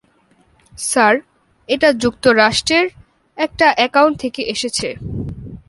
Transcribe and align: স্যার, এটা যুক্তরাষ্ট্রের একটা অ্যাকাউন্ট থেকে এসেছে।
স্যার, 0.73 1.15
এটা 1.69 1.89
যুক্তরাষ্ট্রের 2.03 2.85
একটা 3.37 3.67
অ্যাকাউন্ট 3.77 4.15
থেকে 4.23 4.41
এসেছে। 4.53 4.87